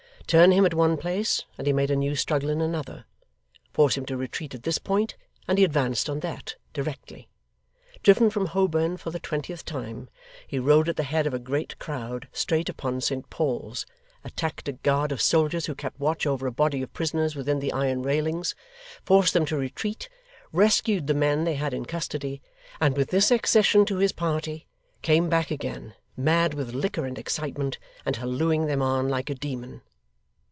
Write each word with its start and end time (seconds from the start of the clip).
Turn 0.27 0.51
him 0.53 0.65
at 0.65 0.73
one 0.73 0.95
place, 0.95 1.43
and 1.57 1.67
he 1.67 1.73
made 1.73 1.91
a 1.91 1.95
new 1.97 2.15
struggle 2.15 2.49
in 2.49 2.61
another; 2.61 3.03
force 3.73 3.97
him 3.97 4.05
to 4.05 4.15
retreat 4.15 4.55
at 4.55 4.63
this 4.63 4.77
point, 4.77 5.17
and 5.45 5.57
he 5.57 5.65
advanced 5.65 6.09
on 6.09 6.21
that, 6.21 6.55
directly. 6.71 7.27
Driven 8.01 8.29
from 8.29 8.45
Holborn 8.45 8.95
for 8.95 9.11
the 9.11 9.19
twentieth 9.19 9.65
time, 9.65 10.09
he 10.47 10.57
rode 10.57 10.87
at 10.87 10.95
the 10.95 11.03
head 11.03 11.27
of 11.27 11.33
a 11.33 11.37
great 11.39 11.77
crowd 11.79 12.29
straight 12.31 12.69
upon 12.69 13.01
Saint 13.01 13.29
Paul's, 13.29 13.85
attacked 14.23 14.69
a 14.69 14.71
guard 14.71 15.11
of 15.11 15.21
soldiers 15.21 15.65
who 15.65 15.75
kept 15.75 15.99
watch 15.99 16.25
over 16.25 16.47
a 16.47 16.51
body 16.51 16.81
of 16.81 16.93
prisoners 16.93 17.35
within 17.35 17.59
the 17.59 17.73
iron 17.73 18.01
railings, 18.01 18.55
forced 19.03 19.33
them 19.33 19.45
to 19.47 19.57
retreat, 19.57 20.07
rescued 20.53 21.07
the 21.07 21.13
men 21.13 21.43
they 21.43 21.55
had 21.55 21.73
in 21.73 21.83
custody, 21.83 22.41
and 22.79 22.95
with 22.95 23.09
this 23.09 23.31
accession 23.31 23.83
to 23.83 23.97
his 23.97 24.13
party, 24.13 24.65
came 25.01 25.27
back 25.27 25.51
again, 25.51 25.93
mad 26.15 26.53
with 26.53 26.73
liquor 26.73 27.03
and 27.05 27.19
excitement, 27.19 27.77
and 28.05 28.15
hallooing 28.15 28.67
them 28.67 28.81
on 28.81 29.09
like 29.09 29.29
a 29.29 29.35
demon. 29.35 29.81